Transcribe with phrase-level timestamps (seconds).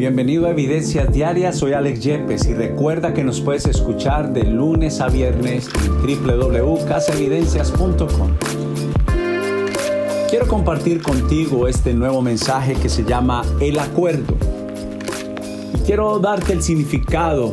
[0.00, 4.98] Bienvenido a Evidencias Diarias, soy Alex Yepes y recuerda que nos puedes escuchar de lunes
[5.02, 8.30] a viernes en www.casaevidencias.com.
[10.30, 14.38] Quiero compartir contigo este nuevo mensaje que se llama El Acuerdo.
[15.74, 17.52] Y quiero darte el significado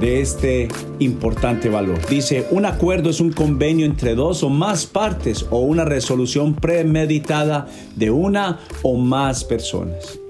[0.00, 0.66] de este
[0.98, 2.04] importante valor.
[2.08, 7.68] Dice, un acuerdo es un convenio entre dos o más partes o una resolución premeditada
[7.94, 10.21] de una o más personas.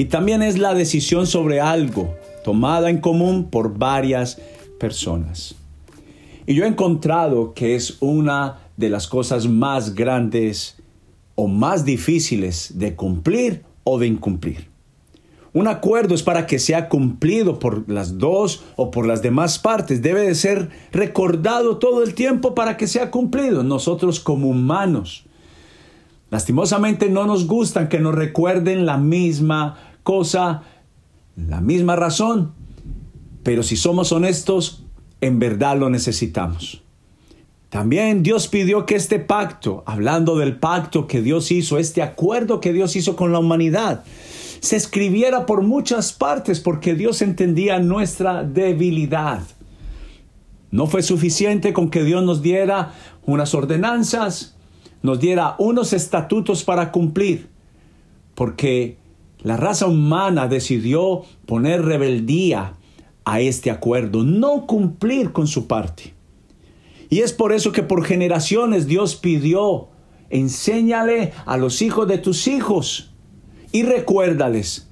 [0.00, 4.40] Y también es la decisión sobre algo tomada en común por varias
[4.78, 5.54] personas.
[6.46, 10.78] Y yo he encontrado que es una de las cosas más grandes
[11.34, 14.68] o más difíciles de cumplir o de incumplir.
[15.52, 20.00] Un acuerdo es para que sea cumplido por las dos o por las demás partes.
[20.00, 23.62] Debe de ser recordado todo el tiempo para que sea cumplido.
[23.64, 25.24] Nosotros como humanos,
[26.30, 30.62] lastimosamente no nos gustan que nos recuerden la misma cosa,
[31.36, 32.52] la misma razón.
[33.44, 34.84] Pero si somos honestos,
[35.20, 36.82] en verdad lo necesitamos.
[37.68, 42.72] También Dios pidió que este pacto, hablando del pacto que Dios hizo, este acuerdo que
[42.72, 44.02] Dios hizo con la humanidad,
[44.58, 49.42] se escribiera por muchas partes porque Dios entendía nuestra debilidad.
[50.72, 52.94] No fue suficiente con que Dios nos diera
[53.26, 54.56] unas ordenanzas,
[55.02, 57.48] nos diera unos estatutos para cumplir,
[58.34, 58.98] porque
[59.42, 62.74] la raza humana decidió poner rebeldía
[63.24, 66.14] a este acuerdo, no cumplir con su parte.
[67.08, 69.88] Y es por eso que por generaciones Dios pidió,
[70.30, 73.12] enséñale a los hijos de tus hijos
[73.72, 74.88] y recuérdales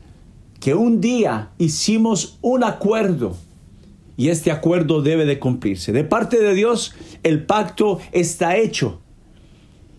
[0.60, 3.36] que un día hicimos un acuerdo
[4.16, 5.92] y este acuerdo debe de cumplirse.
[5.92, 9.00] De parte de Dios, el pacto está hecho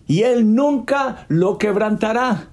[0.06, 2.50] y Él nunca lo quebrantará.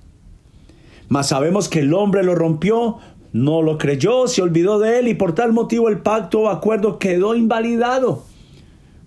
[1.09, 2.97] Mas sabemos que el hombre lo rompió,
[3.33, 7.00] no lo creyó, se olvidó de Él y por tal motivo el pacto o acuerdo
[7.00, 8.23] quedó invalidado.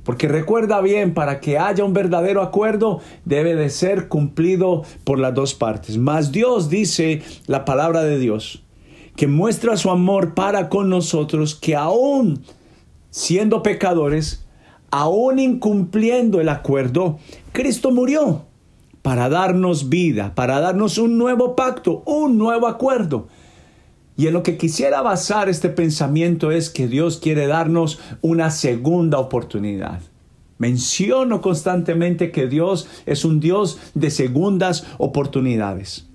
[0.05, 5.35] Porque recuerda bien, para que haya un verdadero acuerdo debe de ser cumplido por las
[5.35, 5.99] dos partes.
[5.99, 8.65] Mas Dios dice la palabra de Dios,
[9.15, 12.43] que muestra su amor para con nosotros, que aún
[13.11, 14.47] siendo pecadores,
[14.91, 17.19] aún incumpliendo el acuerdo,
[17.53, 18.47] Cristo murió
[19.03, 23.29] para darnos vida, para darnos un nuevo pacto, un nuevo acuerdo.
[24.17, 29.19] Y en lo que quisiera basar este pensamiento es que Dios quiere darnos una segunda
[29.19, 30.03] oportunidad.
[30.59, 36.07] Menciono constantemente que Dios es un Dios de segundas oportunidades.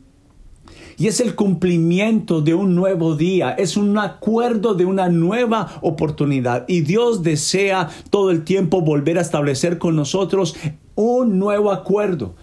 [0.98, 6.64] Y es el cumplimiento de un nuevo día, es un acuerdo de una nueva oportunidad.
[6.68, 10.56] Y Dios desea todo el tiempo volver a establecer con nosotros
[10.94, 12.36] un nuevo acuerdo.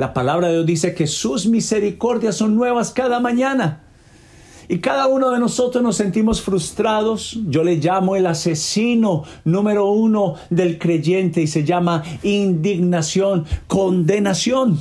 [0.00, 3.82] La palabra de Dios dice que sus misericordias son nuevas cada mañana.
[4.66, 7.38] Y cada uno de nosotros nos sentimos frustrados.
[7.48, 14.80] Yo le llamo el asesino número uno del creyente y se llama indignación, condenación.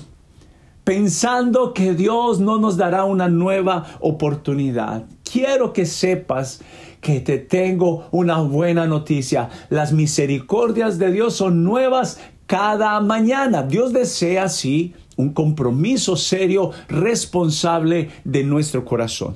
[0.85, 5.03] Pensando que Dios no nos dará una nueva oportunidad.
[5.29, 6.61] Quiero que sepas
[7.01, 9.49] que te tengo una buena noticia.
[9.69, 13.63] Las misericordias de Dios son nuevas cada mañana.
[13.63, 19.35] Dios desea así un compromiso serio, responsable de nuestro corazón.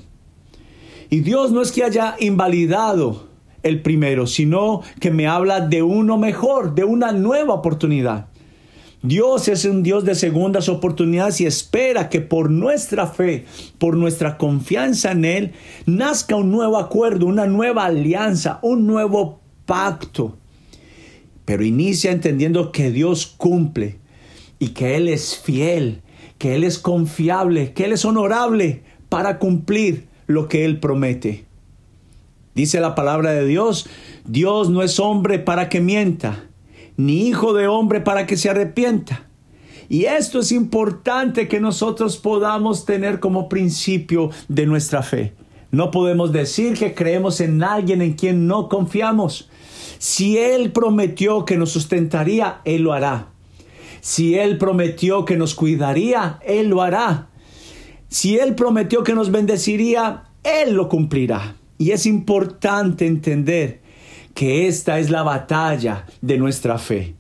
[1.09, 3.27] Y Dios no es que haya invalidado
[3.63, 8.27] el primero, sino que me habla de uno mejor, de una nueva oportunidad.
[9.01, 13.44] Dios es un Dios de segundas oportunidades y espera que por nuestra fe,
[13.77, 15.51] por nuestra confianza en Él,
[15.85, 20.38] nazca un nuevo acuerdo, una nueva alianza, un nuevo pacto.
[21.44, 24.01] Pero inicia entendiendo que Dios cumple
[24.63, 26.03] y que Él es fiel,
[26.38, 31.44] que Él es confiable, que Él es honorable para cumplir lo que Él promete.
[32.56, 33.90] Dice la palabra de Dios,
[34.24, 36.46] Dios no es hombre para que mienta,
[36.96, 39.28] ni hijo de hombre para que se arrepienta.
[39.90, 45.34] Y esto es importante que nosotros podamos tener como principio de nuestra fe.
[45.72, 49.50] No podemos decir que creemos en alguien en quien no confiamos.
[49.98, 53.32] Si Él prometió que nos sustentaría, Él lo hará.
[54.03, 57.29] Si Él prometió que nos cuidaría, Él lo hará.
[58.09, 61.55] Si Él prometió que nos bendeciría, Él lo cumplirá.
[61.77, 63.79] Y es importante entender
[64.33, 67.15] que esta es la batalla de nuestra fe,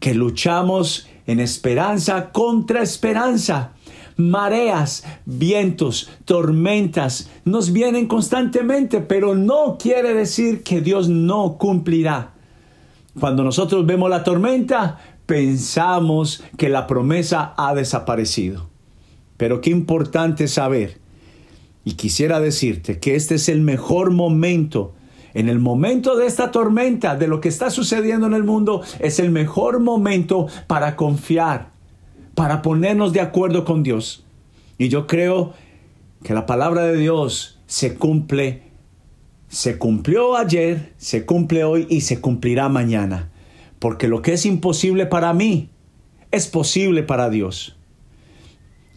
[0.00, 3.74] que luchamos en esperanza contra esperanza.
[4.16, 12.32] Mareas, vientos, tormentas nos vienen constantemente, pero no quiere decir que Dios no cumplirá.
[13.20, 18.68] Cuando nosotros vemos la tormenta, pensamos que la promesa ha desaparecido.
[19.36, 20.98] Pero qué importante saber
[21.84, 24.94] Y quisiera decirte que este es el mejor momento
[25.34, 29.18] en el momento de esta tormenta, de lo que está sucediendo en el mundo, es
[29.20, 31.72] el mejor momento para confiar,
[32.34, 34.24] para ponernos de acuerdo con Dios.
[34.78, 35.52] Y yo creo
[36.22, 38.62] que la palabra de Dios se cumple,
[39.48, 43.30] se cumplió ayer, se cumple hoy y se cumplirá mañana.
[43.78, 45.70] Porque lo que es imposible para mí
[46.30, 47.76] es posible para Dios.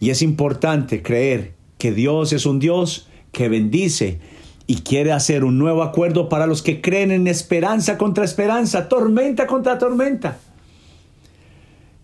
[0.00, 4.20] Y es importante creer que Dios es un Dios que bendice
[4.66, 9.46] y quiere hacer un nuevo acuerdo para los que creen en esperanza contra esperanza, tormenta
[9.46, 10.38] contra tormenta.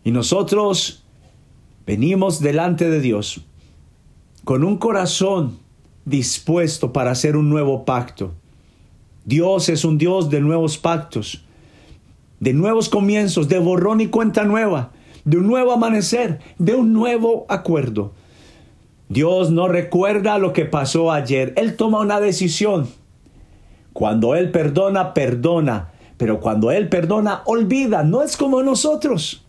[0.05, 1.05] Y nosotros
[1.87, 3.41] venimos delante de Dios
[4.45, 5.59] con un corazón
[6.05, 8.33] dispuesto para hacer un nuevo pacto.
[9.25, 11.45] Dios es un Dios de nuevos pactos,
[12.41, 14.93] de nuevos comienzos, de borrón y cuenta nueva,
[15.25, 18.13] de un nuevo amanecer, de un nuevo acuerdo.
[19.09, 21.55] Dios no recuerda lo que pasó ayer.
[21.57, 22.89] Él toma una decisión.
[23.93, 25.93] Cuando Él perdona, perdona.
[26.17, 28.03] Pero cuando Él perdona, olvida.
[28.03, 29.45] No es como nosotros.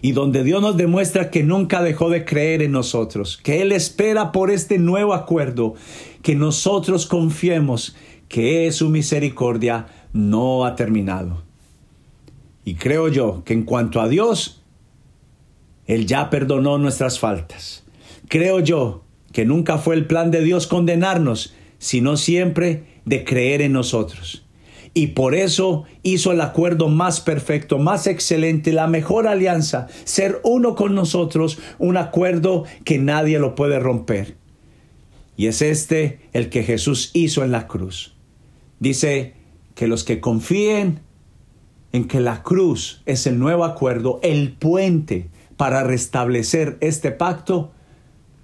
[0.00, 4.30] Y donde Dios nos demuestra que nunca dejó de creer en nosotros, que Él espera
[4.30, 5.74] por este nuevo acuerdo,
[6.22, 7.96] que nosotros confiemos
[8.28, 11.47] que su misericordia no ha terminado.
[12.68, 14.62] Y creo yo que en cuanto a Dios,
[15.86, 17.82] Él ya perdonó nuestras faltas.
[18.28, 23.72] Creo yo que nunca fue el plan de Dios condenarnos, sino siempre de creer en
[23.72, 24.44] nosotros.
[24.92, 30.74] Y por eso hizo el acuerdo más perfecto, más excelente, la mejor alianza, ser uno
[30.74, 34.36] con nosotros, un acuerdo que nadie lo puede romper.
[35.38, 38.14] Y es este el que Jesús hizo en la cruz.
[38.78, 39.32] Dice
[39.74, 41.07] que los que confíen
[41.92, 47.72] en que la cruz es el nuevo acuerdo, el puente para restablecer este pacto,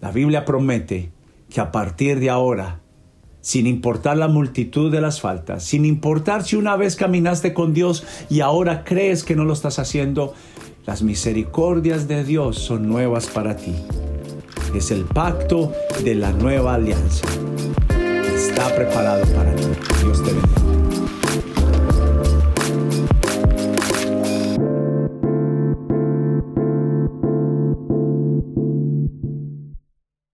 [0.00, 1.12] la Biblia promete
[1.48, 2.80] que a partir de ahora,
[3.40, 8.04] sin importar la multitud de las faltas, sin importar si una vez caminaste con Dios
[8.28, 10.34] y ahora crees que no lo estás haciendo,
[10.86, 13.74] las misericordias de Dios son nuevas para ti.
[14.74, 17.26] Es el pacto de la nueva alianza.
[18.34, 19.62] Está preparado para ti.
[20.02, 21.93] Dios te bendiga.